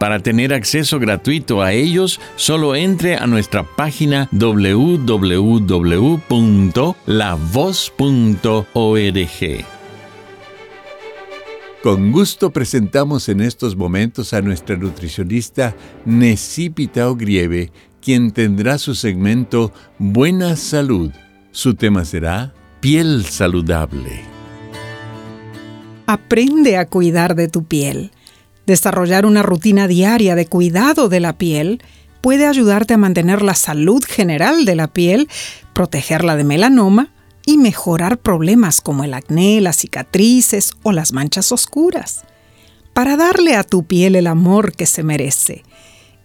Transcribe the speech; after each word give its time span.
Para 0.00 0.18
tener 0.18 0.54
acceso 0.54 0.98
gratuito 0.98 1.60
a 1.60 1.74
ellos, 1.74 2.20
solo 2.36 2.74
entre 2.74 3.16
a 3.16 3.26
nuestra 3.26 3.64
página 3.64 4.30
www.lavoz.org. 4.32 5.24
Con 11.82 12.12
gusto 12.12 12.50
presentamos 12.50 13.28
en 13.28 13.42
estos 13.42 13.76
momentos 13.76 14.32
a 14.32 14.40
nuestra 14.40 14.74
nutricionista 14.78 15.76
Necipita 16.06 17.10
Ogrieve, 17.10 17.70
quien 18.00 18.30
tendrá 18.30 18.78
su 18.78 18.94
segmento 18.94 19.70
Buena 19.98 20.56
Salud. 20.56 21.12
Su 21.50 21.74
tema 21.74 22.06
será 22.06 22.54
Piel 22.80 23.26
Saludable. 23.26 24.22
Aprende 26.06 26.78
a 26.78 26.86
cuidar 26.86 27.34
de 27.34 27.48
tu 27.48 27.64
piel. 27.64 28.12
Desarrollar 28.70 29.26
una 29.26 29.42
rutina 29.42 29.88
diaria 29.88 30.36
de 30.36 30.46
cuidado 30.46 31.08
de 31.08 31.18
la 31.18 31.32
piel 31.32 31.82
puede 32.20 32.46
ayudarte 32.46 32.94
a 32.94 32.98
mantener 32.98 33.42
la 33.42 33.56
salud 33.56 34.04
general 34.04 34.64
de 34.64 34.76
la 34.76 34.86
piel, 34.86 35.28
protegerla 35.72 36.36
de 36.36 36.44
melanoma 36.44 37.08
y 37.44 37.58
mejorar 37.58 38.18
problemas 38.18 38.80
como 38.80 39.02
el 39.02 39.14
acné, 39.14 39.60
las 39.60 39.78
cicatrices 39.78 40.74
o 40.84 40.92
las 40.92 41.12
manchas 41.12 41.50
oscuras. 41.50 42.20
Para 42.92 43.16
darle 43.16 43.56
a 43.56 43.64
tu 43.64 43.82
piel 43.82 44.14
el 44.14 44.28
amor 44.28 44.70
que 44.70 44.86
se 44.86 45.02
merece, 45.02 45.64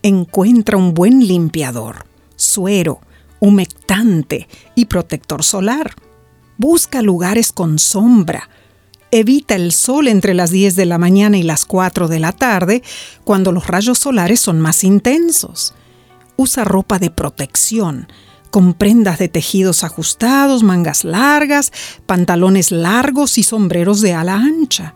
encuentra 0.03 0.77
un 0.77 0.93
buen 0.93 1.27
limpiador, 1.27 2.05
suero, 2.35 3.01
humectante 3.39 4.47
y 4.75 4.85
protector 4.85 5.43
solar. 5.43 5.95
Busca 6.59 7.01
lugares 7.01 7.51
con 7.51 7.79
sombra, 7.79 8.51
evita 9.11 9.55
el 9.55 9.71
sol 9.71 10.07
entre 10.07 10.33
las 10.33 10.51
10 10.51 10.75
de 10.75 10.85
la 10.85 10.97
mañana 10.97 11.37
y 11.37 11.43
las 11.43 11.65
4 11.65 12.07
de 12.07 12.19
la 12.19 12.31
tarde, 12.31 12.83
cuando 13.23 13.51
los 13.51 13.67
rayos 13.67 13.99
solares 13.99 14.39
son 14.39 14.59
más 14.59 14.83
intensos. 14.83 15.73
Usa 16.37 16.63
ropa 16.65 16.99
de 16.99 17.11
protección, 17.11 18.07
con 18.49 18.73
prendas 18.73 19.19
de 19.19 19.27
tejidos 19.27 19.83
ajustados, 19.83 20.63
mangas 20.63 21.03
largas, 21.03 21.71
pantalones 22.05 22.71
largos 22.71 23.37
y 23.37 23.43
sombreros 23.43 24.01
de 24.01 24.13
ala 24.13 24.35
ancha. 24.35 24.95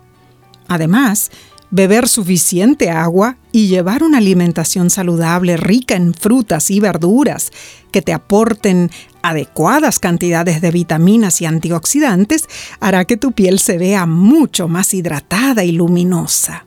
Además, 0.68 1.30
beber 1.70 2.08
suficiente 2.08 2.90
agua 2.90 3.36
y 3.52 3.68
llevar 3.68 4.02
una 4.02 4.18
alimentación 4.18 4.90
saludable 4.90 5.56
rica 5.56 5.94
en 5.94 6.14
frutas 6.14 6.70
y 6.70 6.80
verduras 6.80 7.50
que 7.92 8.02
te 8.02 8.12
aporten 8.12 8.90
adecuadas 9.22 9.98
cantidades 9.98 10.60
de 10.60 10.70
vitaminas 10.70 11.40
y 11.40 11.46
antioxidantes 11.46 12.48
hará 12.80 13.04
que 13.04 13.16
tu 13.16 13.32
piel 13.32 13.58
se 13.58 13.78
vea 13.78 14.06
mucho 14.06 14.68
más 14.68 14.94
hidratada 14.94 15.64
y 15.64 15.72
luminosa. 15.72 16.64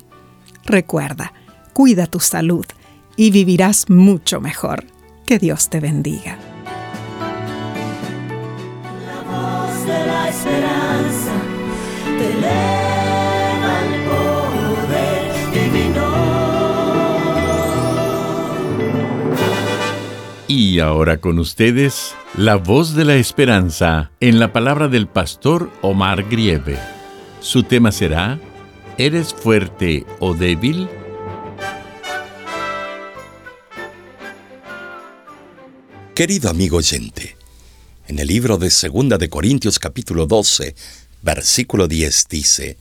Recuerda, 0.66 1.34
cuida 1.74 2.08
tu 2.08 2.20
salud 2.20 2.66
y 3.16 3.32
vivirás 3.32 3.90
mucho 3.90 4.42
mejor. 4.42 4.86
Que 5.26 5.40
Dios 5.40 5.70
te 5.70 5.80
bendiga. 5.80 6.38
La 9.06 9.22
voz 9.22 9.86
de 9.86 10.06
la 10.06 10.30
esperanza 10.30 11.32
te 12.18 12.74
Y 20.56 20.80
ahora 20.80 21.18
con 21.18 21.40
ustedes, 21.40 22.14
la 22.36 22.56
voz 22.56 22.96
de 22.96 23.06
la 23.06 23.16
esperanza 23.16 24.12
en 24.20 24.40
la 24.40 24.52
palabra 24.52 24.88
del 24.88 25.06
pastor 25.06 25.72
Omar 25.84 26.28
Grieve. 26.30 26.80
Su 27.40 27.62
tema 27.62 27.92
será, 27.92 28.40
¿Eres 28.98 29.36
fuerte 29.36 30.04
o 30.20 30.34
débil? 30.34 30.90
Querido 36.16 36.50
amigo 36.50 36.78
oyente, 36.78 37.38
en 38.08 38.18
el 38.18 38.28
libro 38.28 38.58
de 38.58 38.72
Segunda 38.72 39.20
de 39.20 39.30
Corintios 39.30 39.78
capítulo 39.78 40.26
12, 40.26 40.76
versículo 41.22 41.88
10 41.88 42.28
dice, 42.30 42.78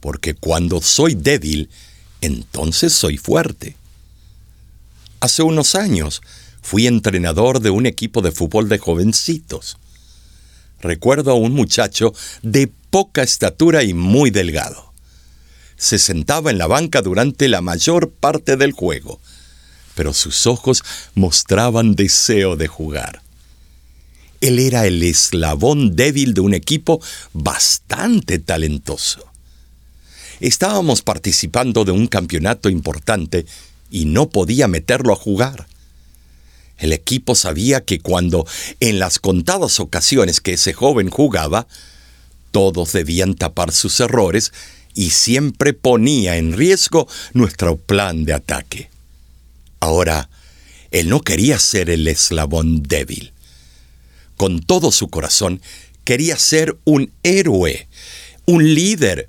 Porque 0.00 0.34
cuando 0.34 0.80
soy 0.80 1.14
débil, 1.14 1.68
entonces 2.22 2.94
soy 2.94 3.18
fuerte. 3.18 3.76
Hace 5.20 5.42
unos 5.42 5.74
años, 5.74 6.22
fui 6.64 6.86
entrenador 6.86 7.60
de 7.60 7.68
un 7.68 7.84
equipo 7.84 8.22
de 8.22 8.32
fútbol 8.32 8.70
de 8.70 8.78
jovencitos. 8.78 9.76
Recuerdo 10.80 11.32
a 11.32 11.34
un 11.34 11.52
muchacho 11.52 12.14
de 12.42 12.72
poca 12.88 13.22
estatura 13.22 13.82
y 13.82 13.92
muy 13.92 14.30
delgado. 14.30 14.94
Se 15.76 15.98
sentaba 15.98 16.50
en 16.50 16.56
la 16.56 16.66
banca 16.66 17.02
durante 17.02 17.48
la 17.48 17.60
mayor 17.60 18.12
parte 18.12 18.56
del 18.56 18.72
juego, 18.72 19.20
pero 19.94 20.14
sus 20.14 20.46
ojos 20.46 20.82
mostraban 21.14 21.96
deseo 21.96 22.56
de 22.56 22.66
jugar. 22.66 23.20
Él 24.40 24.58
era 24.58 24.86
el 24.86 25.02
eslabón 25.02 25.94
débil 25.94 26.32
de 26.32 26.40
un 26.40 26.54
equipo 26.54 26.98
bastante 27.34 28.38
talentoso. 28.38 29.22
Estábamos 30.40 31.02
participando 31.02 31.84
de 31.84 31.92
un 31.92 32.06
campeonato 32.06 32.70
importante 32.70 33.44
y 33.90 34.06
no 34.06 34.30
podía 34.30 34.66
meterlo 34.66 35.12
a 35.12 35.16
jugar. 35.16 35.66
El 36.78 36.92
equipo 36.92 37.34
sabía 37.34 37.84
que 37.84 38.00
cuando, 38.00 38.46
en 38.80 38.98
las 38.98 39.18
contadas 39.18 39.80
ocasiones 39.80 40.40
que 40.40 40.54
ese 40.54 40.72
joven 40.72 41.08
jugaba, 41.08 41.66
todos 42.50 42.92
debían 42.92 43.34
tapar 43.34 43.72
sus 43.72 43.98
errores 44.00 44.52
y 44.94 45.10
siempre 45.10 45.72
ponía 45.72 46.36
en 46.36 46.52
riesgo 46.52 47.08
nuestro 47.32 47.76
plan 47.76 48.24
de 48.24 48.34
ataque. 48.34 48.90
Ahora, 49.80 50.28
él 50.90 51.08
no 51.08 51.20
quería 51.20 51.58
ser 51.58 51.90
el 51.90 52.06
eslabón 52.06 52.82
débil. 52.82 53.32
Con 54.36 54.60
todo 54.60 54.92
su 54.92 55.08
corazón, 55.08 55.60
quería 56.04 56.38
ser 56.38 56.76
un 56.84 57.10
héroe, 57.22 57.88
un 58.46 58.74
líder, 58.74 59.28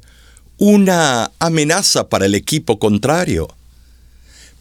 una 0.58 1.32
amenaza 1.40 2.10
para 2.10 2.26
el 2.26 2.36
equipo 2.36 2.80
contrario 2.80 3.55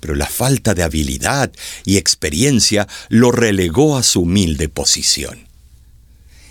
pero 0.05 0.17
la 0.17 0.27
falta 0.27 0.75
de 0.75 0.83
habilidad 0.83 1.51
y 1.87 1.97
experiencia 1.97 2.87
lo 3.09 3.33
relegó 3.33 3.97
a 3.97 4.03
su 4.03 4.21
humilde 4.21 4.69
posición. 4.69 5.49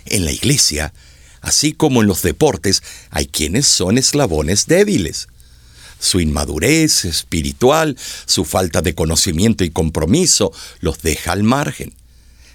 En 0.06 0.24
la 0.24 0.32
iglesia, 0.32 0.92
así 1.40 1.72
como 1.72 2.02
en 2.02 2.08
los 2.08 2.22
deportes, 2.22 2.82
hay 3.10 3.26
quienes 3.26 3.68
son 3.68 3.96
eslabones 3.96 4.66
débiles. 4.66 5.28
Su 6.00 6.18
inmadurez 6.18 7.04
espiritual, 7.04 7.96
su 8.26 8.44
falta 8.44 8.82
de 8.82 8.96
conocimiento 8.96 9.62
y 9.62 9.70
compromiso 9.70 10.50
los 10.80 11.00
deja 11.02 11.30
al 11.30 11.44
margen. 11.44 11.94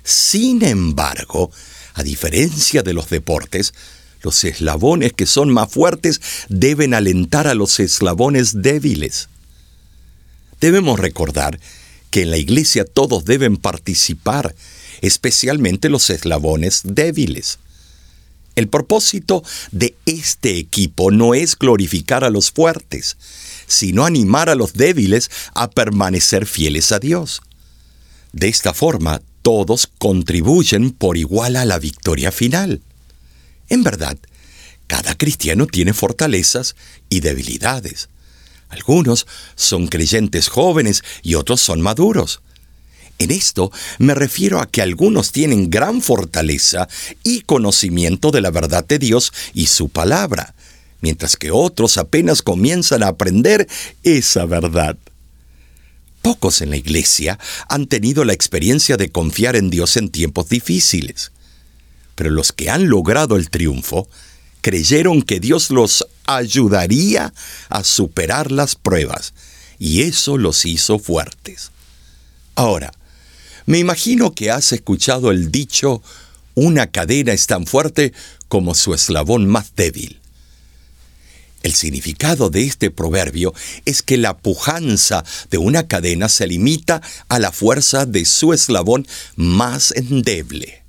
Sin 0.04 0.66
embargo, 0.66 1.50
a 1.94 2.04
diferencia 2.04 2.84
de 2.84 2.92
los 2.92 3.10
deportes, 3.10 3.74
los 4.22 4.44
eslabones 4.44 5.14
que 5.14 5.28
son 5.28 5.50
más 5.50 5.72
fuertes 5.72 6.20
deben 6.50 6.94
alentar 6.94 7.48
a 7.48 7.54
los 7.54 7.80
eslabones 7.80 8.62
débiles. 8.62 9.30
Debemos 10.60 11.00
recordar 11.00 11.60
que 12.10 12.24
en 12.24 12.32
la 12.32 12.38
iglesia 12.38 12.86
todos 12.86 13.26
deben 13.26 13.58
participar, 13.58 14.56
especialmente 15.02 15.90
los 15.90 16.10
eslabones 16.10 16.82
débiles. 16.84 17.60
El 18.56 18.68
propósito 18.68 19.44
de 19.72 19.96
este 20.06 20.58
equipo 20.58 21.12
no 21.12 21.34
es 21.34 21.58
glorificar 21.58 22.24
a 22.24 22.30
los 22.30 22.52
fuertes, 22.52 23.16
sino 23.68 24.06
animar 24.06 24.50
a 24.50 24.56
los 24.56 24.74
débiles 24.74 25.30
a 25.54 25.70
permanecer 25.70 26.46
fieles 26.46 26.92
a 26.92 27.00
Dios. 27.00 27.42
De 28.34 28.50
esta 28.50 28.74
forma, 28.74 29.22
todos 29.44 29.88
contribuyen 29.98 30.92
por 30.92 31.18
igual 31.18 31.56
a 31.56 31.66
la 31.66 31.80
victoria 31.80 32.32
final. 32.32 32.82
En 33.70 33.84
verdad, 33.84 34.18
cada 34.88 35.16
cristiano 35.16 35.68
tiene 35.68 35.94
fortalezas 35.94 36.76
y 37.10 37.22
debilidades. 37.22 38.10
Algunos 38.70 39.28
son 39.56 39.88
creyentes 39.88 40.48
jóvenes 40.48 41.04
y 41.24 41.36
otros 41.36 41.60
son 41.60 41.82
maduros. 41.82 42.42
En 43.18 43.32
esto 43.32 43.72
me 43.98 44.16
refiero 44.16 44.62
a 44.62 44.68
que 44.68 44.82
algunos 44.82 45.32
tienen 45.34 45.70
gran 45.70 46.02
fortaleza 46.02 46.88
y 47.24 47.42
conocimiento 47.42 48.32
de 48.32 48.42
la 48.42 48.52
verdad 48.52 48.86
de 48.86 48.98
Dios 48.98 49.34
y 49.54 49.68
su 49.68 49.90
palabra, 49.90 50.56
mientras 51.02 51.36
que 51.36 51.52
otros 51.52 51.98
apenas 51.98 52.42
comienzan 52.42 53.04
a 53.04 53.10
aprender 53.10 53.68
esa 54.04 54.46
verdad. 54.46 54.98
Pocos 56.22 56.62
en 56.62 56.70
la 56.70 56.78
iglesia 56.78 57.40
han 57.68 57.88
tenido 57.88 58.24
la 58.24 58.34
experiencia 58.34 58.96
de 58.96 59.10
confiar 59.10 59.56
en 59.56 59.70
Dios 59.70 59.98
en 59.98 60.10
tiempos 60.10 60.48
difíciles, 60.48 61.32
pero 62.16 62.30
los 62.30 62.52
que 62.52 62.70
han 62.70 62.88
logrado 62.88 63.36
el 63.36 63.50
triunfo 63.50 64.08
creyeron 64.70 65.24
que 65.24 65.40
Dios 65.40 65.72
los 65.72 66.06
ayudaría 66.28 67.34
a 67.70 67.84
superar 67.84 68.52
las 68.52 68.76
pruebas, 68.76 69.34
y 69.80 70.04
eso 70.04 70.38
los 70.38 70.64
hizo 70.64 71.00
fuertes. 71.00 71.72
Ahora, 72.54 72.92
me 73.66 73.80
imagino 73.80 74.36
que 74.36 74.52
has 74.52 74.72
escuchado 74.72 75.32
el 75.32 75.52
dicho, 75.52 76.04
una 76.54 76.86
cadena 76.86 77.34
es 77.34 77.48
tan 77.48 77.66
fuerte 77.66 78.14
como 78.48 78.76
su 78.76 78.94
eslabón 78.94 79.48
más 79.48 79.74
débil. 79.76 80.20
El 81.64 81.74
significado 81.74 82.52
de 82.52 82.62
este 82.62 82.92
proverbio 82.92 83.56
es 83.86 84.04
que 84.04 84.18
la 84.18 84.38
pujanza 84.38 85.26
de 85.50 85.58
una 85.58 85.88
cadena 85.88 86.30
se 86.30 86.46
limita 86.46 87.02
a 87.28 87.40
la 87.40 87.52
fuerza 87.52 88.06
de 88.06 88.24
su 88.24 88.54
eslabón 88.54 89.08
más 89.36 89.94
endeble. 89.96 90.84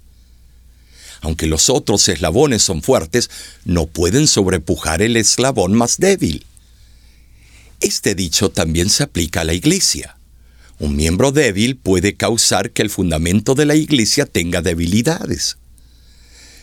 Aunque 1.20 1.46
los 1.46 1.68
otros 1.68 2.08
eslabones 2.08 2.62
son 2.62 2.82
fuertes, 2.82 3.30
no 3.64 3.86
pueden 3.86 4.26
sobrepujar 4.26 5.02
el 5.02 5.16
eslabón 5.16 5.74
más 5.74 5.98
débil. 5.98 6.46
Este 7.80 8.14
dicho 8.14 8.50
también 8.50 8.90
se 8.90 9.02
aplica 9.02 9.42
a 9.42 9.44
la 9.44 9.54
iglesia. 9.54 10.16
Un 10.78 10.96
miembro 10.96 11.30
débil 11.30 11.76
puede 11.76 12.14
causar 12.14 12.70
que 12.70 12.82
el 12.82 12.90
fundamento 12.90 13.54
de 13.54 13.66
la 13.66 13.74
iglesia 13.74 14.24
tenga 14.24 14.62
debilidades. 14.62 15.58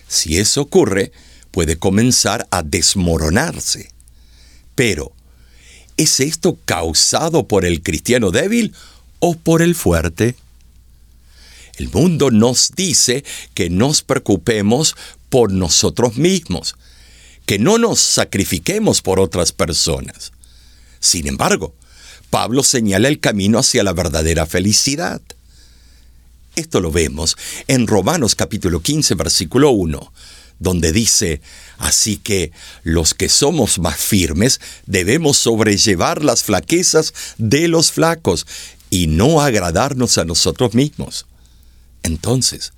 Si 0.08 0.38
eso 0.38 0.62
ocurre, 0.62 1.12
puede 1.52 1.78
comenzar 1.78 2.48
a 2.50 2.64
desmoronarse. 2.64 3.92
Pero, 4.74 5.12
¿es 5.98 6.20
esto 6.20 6.58
causado 6.66 7.48
por 7.48 7.66
el 7.66 7.82
cristiano 7.82 8.32
débil 8.32 8.74
o 9.20 9.36
por 9.36 9.62
el 9.62 9.76
fuerte? 9.76 10.36
El 11.78 11.90
mundo 11.90 12.32
nos 12.32 12.72
dice 12.76 13.24
que 13.54 13.70
nos 13.70 14.02
preocupemos 14.02 14.96
por 15.30 15.52
nosotros 15.52 16.18
mismos, 16.18 16.76
que 17.46 17.60
no 17.60 17.78
nos 17.78 18.00
sacrifiquemos 18.00 19.02
por 19.02 19.20
otras 19.20 19.52
personas. 19.52 20.32
Sin 21.00 21.28
embargo, 21.28 21.76
Pablo 22.32 22.64
señala 22.64 23.08
el 23.08 23.20
camino 23.20 23.60
hacia 23.60 23.84
la 23.84 23.94
verdadera 23.94 24.48
felicidad. 24.48 25.22
Esto 26.56 26.82
lo 26.82 26.92
vemos 26.92 27.38
en 27.68 27.86
Romanos 27.86 28.34
capítulo 28.34 28.82
15, 28.82 29.14
versículo 29.14 29.70
1, 29.70 30.12
donde 30.58 30.92
dice, 30.92 31.42
Así 31.78 32.18
que 32.18 32.52
los 32.84 33.14
que 33.14 33.30
somos 33.30 33.78
más 33.78 33.98
firmes 33.98 34.60
debemos 34.88 35.38
sobrellevar 35.38 36.24
las 36.24 36.44
flaquezas 36.44 37.14
de 37.38 37.68
los 37.68 37.92
flacos 37.92 38.48
y 38.90 39.06
no 39.06 39.42
agradarnos 39.42 40.18
a 40.18 40.26
nosotros 40.26 40.74
mismos. 40.74 41.28
Entonces, 42.04 42.74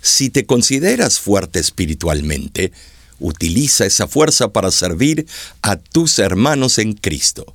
si 0.00 0.30
te 0.30 0.46
consideras 0.46 1.18
fuerte 1.18 1.58
espiritualmente, 1.58 2.72
utiliza 3.18 3.86
esa 3.86 4.08
fuerza 4.08 4.52
para 4.52 4.70
servir 4.70 5.26
a 5.62 5.76
tus 5.76 6.18
hermanos 6.18 6.78
en 6.78 6.94
Cristo, 6.94 7.54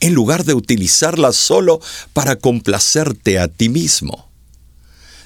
en 0.00 0.14
lugar 0.14 0.44
de 0.44 0.54
utilizarla 0.54 1.32
solo 1.32 1.80
para 2.12 2.36
complacerte 2.36 3.38
a 3.38 3.48
ti 3.48 3.68
mismo 3.68 4.32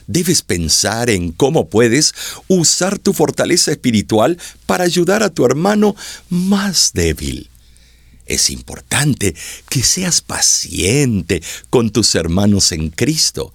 debes 0.07 0.43
pensar 0.43 1.11
en 1.11 1.33
cómo 1.33 1.69
puedes 1.69 2.15
usar 2.49 2.99
tu 2.99 3.13
fortaleza 3.13 3.73
espiritual 3.73 4.39
para 4.67 4.85
ayudar 4.85 5.23
a 5.23 5.31
tu 5.31 5.45
hermano 5.45 5.97
más 6.29 6.93
débil. 6.95 7.51
Es 8.27 8.51
importante 8.51 9.35
que 9.69 9.83
seas 9.83 10.21
paciente 10.21 11.43
con 11.71 11.91
tus 11.91 12.15
hermanos 12.15 12.73
en 12.73 12.91
Cristo, 12.91 13.53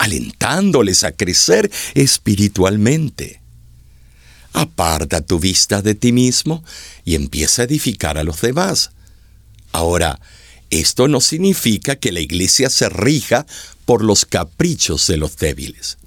alentándoles 0.00 1.04
a 1.04 1.12
crecer 1.12 1.70
espiritualmente. 1.94 3.42
Aparta 4.54 5.20
tu 5.20 5.38
vista 5.38 5.82
de 5.82 5.94
ti 5.94 6.10
mismo 6.10 6.64
y 7.04 7.16
empieza 7.16 7.60
a 7.60 7.64
edificar 7.66 8.16
a 8.16 8.24
los 8.24 8.40
demás. 8.40 8.92
Ahora, 9.72 10.18
esto 10.70 11.06
no 11.06 11.20
significa 11.20 11.96
que 11.96 12.12
la 12.12 12.20
iglesia 12.20 12.70
se 12.70 12.88
rija 12.88 13.44
por 13.84 14.02
los 14.02 14.24
caprichos 14.24 15.06
de 15.06 15.18
los 15.18 15.36
débiles. 15.36 15.98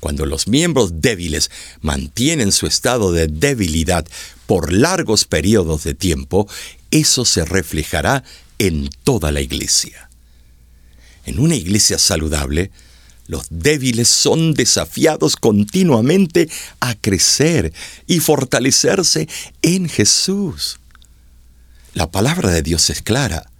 Cuando 0.00 0.24
los 0.24 0.48
miembros 0.48 1.02
débiles 1.02 1.50
mantienen 1.82 2.52
su 2.52 2.66
estado 2.66 3.12
de 3.12 3.26
debilidad 3.26 4.06
por 4.46 4.72
largos 4.72 5.26
periodos 5.26 5.84
de 5.84 5.92
tiempo, 5.92 6.48
eso 6.90 7.26
se 7.26 7.44
reflejará 7.44 8.24
en 8.58 8.88
toda 9.04 9.30
la 9.30 9.42
iglesia. 9.42 10.07
En 11.28 11.38
una 11.38 11.56
iglesia 11.56 11.98
saludable, 11.98 12.70
los 13.26 13.44
débiles 13.50 14.08
son 14.08 14.54
desafiados 14.54 15.36
continuamente 15.36 16.48
a 16.80 16.94
crecer 16.94 17.74
y 18.06 18.20
fortalecerse 18.20 19.28
en 19.60 19.90
Jesús. 19.90 20.80
La 21.92 22.10
palabra 22.10 22.50
de 22.50 22.62
Dios 22.62 22.88
es 22.88 23.02
clara. 23.02 23.50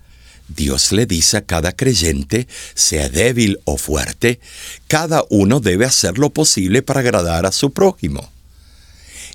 Dios 0.49 0.93
le 0.93 1.05
dice 1.05 1.37
a 1.37 1.45
cada 1.45 1.73
creyente, 1.73 2.49
sea 2.75 3.11
débil 3.11 3.61
o 3.67 3.77
fuerte, 3.77 4.41
cada 4.87 5.23
uno 5.29 5.61
debe 5.61 5.85
hacer 5.85 6.17
lo 6.17 6.31
posible 6.31 6.81
para 6.81 7.01
agradar 7.01 7.45
a 7.45 7.53
su 7.53 7.75
prójimo. 7.75 8.33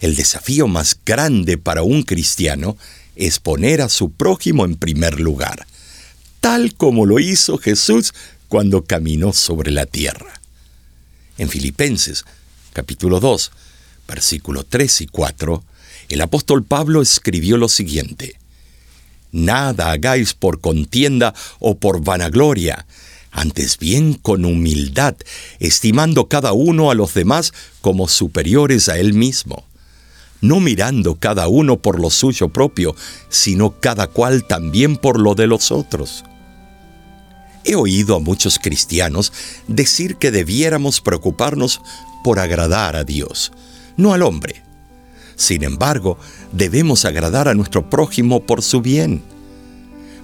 El 0.01 0.15
desafío 0.15 0.67
más 0.67 0.97
grande 1.05 1.59
para 1.59 1.83
un 1.83 2.01
cristiano 2.01 2.77
es 3.15 3.37
poner 3.37 3.83
a 3.83 3.89
su 3.89 4.11
prójimo 4.11 4.65
en 4.65 4.75
primer 4.75 5.19
lugar, 5.19 5.67
tal 6.39 6.73
como 6.75 7.05
lo 7.05 7.19
hizo 7.19 7.57
Jesús 7.57 8.13
cuando 8.53 8.83
caminó 8.83 9.33
sobre 9.33 9.71
la 9.71 9.87
tierra. 9.87 10.39
En 11.39 11.49
Filipenses, 11.49 12.23
capítulo 12.71 13.19
2, 13.19 13.51
versículos 14.07 14.67
3 14.69 15.01
y 15.01 15.07
4, 15.07 15.63
el 16.09 16.21
apóstol 16.21 16.63
Pablo 16.63 17.01
escribió 17.01 17.57
lo 17.57 17.67
siguiente, 17.67 18.35
Nada 19.31 19.89
hagáis 19.89 20.35
por 20.35 20.61
contienda 20.61 21.33
o 21.57 21.79
por 21.79 22.03
vanagloria, 22.03 22.85
antes 23.31 23.79
bien 23.79 24.13
con 24.13 24.45
humildad, 24.45 25.15
estimando 25.57 26.29
cada 26.29 26.53
uno 26.53 26.91
a 26.91 26.93
los 26.93 27.15
demás 27.15 27.53
como 27.81 28.07
superiores 28.07 28.87
a 28.87 28.99
él 28.99 29.15
mismo, 29.15 29.65
no 30.41 30.59
mirando 30.59 31.15
cada 31.15 31.47
uno 31.47 31.79
por 31.79 31.99
lo 31.99 32.11
suyo 32.11 32.49
propio, 32.49 32.95
sino 33.29 33.79
cada 33.79 34.05
cual 34.05 34.45
también 34.45 34.97
por 34.97 35.19
lo 35.19 35.33
de 35.33 35.47
los 35.47 35.71
otros. 35.71 36.23
He 37.63 37.75
oído 37.75 38.15
a 38.15 38.19
muchos 38.19 38.59
cristianos 38.59 39.31
decir 39.67 40.17
que 40.17 40.31
debiéramos 40.31 41.01
preocuparnos 41.01 41.81
por 42.23 42.39
agradar 42.39 42.95
a 42.95 43.03
Dios, 43.03 43.51
no 43.97 44.13
al 44.13 44.23
hombre. 44.23 44.63
Sin 45.35 45.63
embargo, 45.63 46.17
debemos 46.51 47.05
agradar 47.05 47.47
a 47.47 47.53
nuestro 47.53 47.89
prójimo 47.89 48.43
por 48.43 48.61
su 48.61 48.81
bien. 48.81 49.23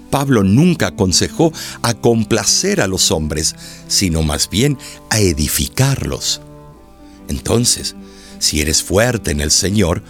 Pablo 0.10 0.44
nunca 0.44 0.88
aconsejó 0.88 1.54
a 1.82 1.94
complacer 1.94 2.82
a 2.82 2.88
los 2.88 3.12
hombres, 3.12 3.56
sino 3.88 4.24
más 4.24 4.50
bien 4.50 4.78
a 5.10 5.20
edificarlos. 5.20 6.42
Entonces, 7.28 7.96
si 8.40 8.62
eres 8.62 8.82
fuerte 8.82 9.32
en 9.32 9.42
el 9.42 9.52
Señor, 9.52 10.02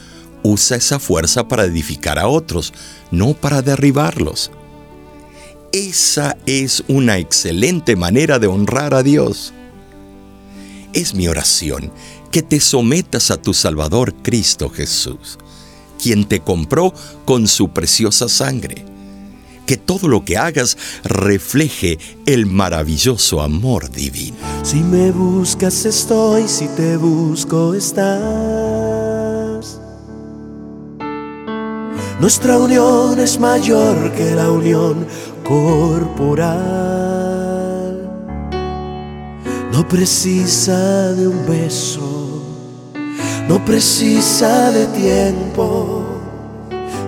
usa 0.43 0.77
esa 0.77 0.99
fuerza 0.99 1.47
para 1.47 1.65
edificar 1.65 2.17
a 2.17 2.27
otros, 2.27 2.73
no 3.11 3.33
para 3.33 3.61
derribarlos. 3.61 4.51
Esa 5.71 6.35
es 6.47 6.83
una 6.87 7.19
excelente 7.19 7.95
manera 7.95 8.39
de 8.39 8.47
honrar 8.47 8.95
a 8.95 9.03
Dios. 9.03 9.53
Es 10.93 11.13
mi 11.13 11.27
oración 11.27 11.91
que 12.31 12.41
te 12.41 12.59
sometas 12.59 13.29
a 13.29 13.39
tu 13.39 13.53
Salvador 13.53 14.15
Cristo 14.23 14.71
Jesús, 14.71 15.37
quien 16.01 16.25
te 16.27 16.39
compró 16.39 16.91
con 17.23 17.47
su 17.47 17.69
preciosa 17.69 18.27
sangre. 18.29 18.83
Que 19.67 19.77
todo 19.77 20.07
lo 20.07 20.25
que 20.25 20.37
hagas 20.37 20.75
refleje 21.03 21.99
el 22.25 22.47
maravilloso 22.47 23.39
amor 23.39 23.91
divino. 23.91 24.37
Si 24.63 24.77
me 24.77 25.11
buscas 25.11 25.85
estoy, 25.85 26.47
si 26.47 26.67
te 26.69 26.97
busco 26.97 27.75
estás. 27.75 29.29
Nuestra 32.19 32.57
unión 32.57 33.17
es 33.19 33.39
mayor 33.39 34.11
que 34.11 34.31
la 34.31 34.51
unión 34.51 35.07
corporal. 35.49 36.59
No 39.71 39.87
precisa 39.87 41.11
de 41.13 41.27
un 41.27 41.45
beso, 41.47 42.43
no 43.47 43.65
precisa 43.65 44.71
de 44.71 44.85
tiempo, 44.87 46.05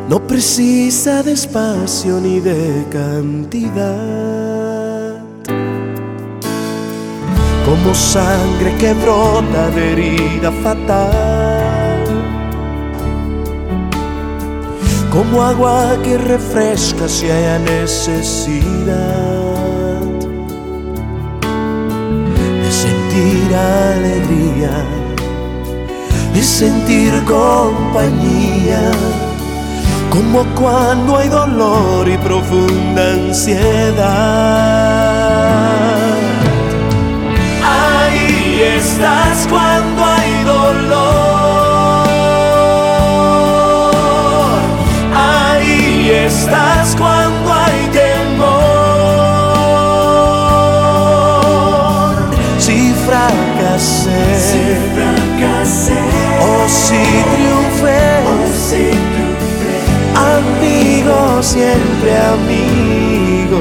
no 0.09 0.25
precisa 0.25 1.21
de 1.21 1.33
espacio 1.33 2.19
ni 2.19 2.39
de 2.39 2.85
cantidad. 2.89 4.31
Como 7.65 7.93
sangre 7.93 8.75
que 8.79 8.93
brota 8.93 9.69
de 9.69 9.91
herida 9.91 10.51
fatal, 10.63 11.50
como 15.11 15.43
agua 15.43 15.97
que 16.03 16.17
refresca 16.17 17.07
si 17.07 17.29
haya 17.29 17.59
necesidad. 17.59 19.11
sentir 22.71 23.53
alegría, 23.53 24.71
de 26.33 26.41
sentir 26.41 27.11
compañía, 27.25 28.91
como 30.09 30.45
cuando 30.55 31.17
hay 31.17 31.27
dolor 31.27 32.07
y 32.07 32.17
profunda 32.17 33.11
ansiedad. 33.11 34.01
Ahí 37.63 38.61
estás 38.77 39.45
cuando 39.49 39.90
siempre 61.51 62.17
amigos. 62.37 63.59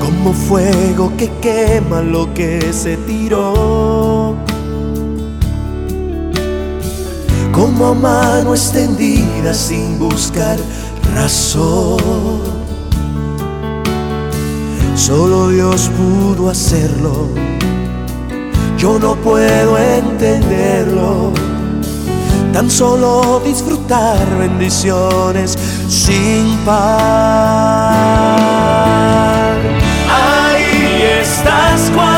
Como 0.00 0.32
fuego 0.32 1.12
que 1.16 1.30
quema 1.40 2.00
lo 2.00 2.32
que 2.34 2.72
se 2.72 2.96
tiró. 2.96 4.34
Como 7.52 7.94
mano 7.94 8.54
extendida 8.54 9.54
sin 9.54 9.98
buscar 10.00 10.58
razón 11.14 12.64
Solo 14.96 15.48
Dios 15.50 15.90
pudo 15.96 16.48
hacerlo. 16.50 17.28
Yo 18.78 18.98
no 18.98 19.14
puedo 19.16 19.76
entenderlo. 19.76 20.73
Tan 22.64 22.70
solo 22.70 23.42
disfrutar 23.44 24.26
bendiciones 24.38 25.58
sin 25.86 26.56
par. 26.64 26.78
Ahí 30.08 31.02
estás 31.20 31.90
cuando 31.94 32.13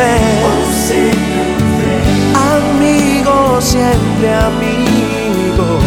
triunfé, 0.00 1.10
Amigo, 2.34 3.60
siempre 3.60 4.34
amigo. 4.34 5.78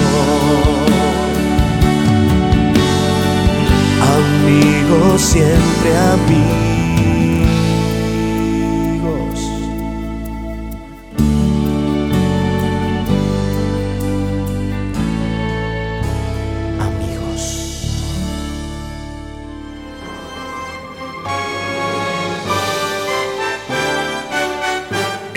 Amigo, 4.16 5.18
siempre 5.18 5.98
amigos. 5.98 6.73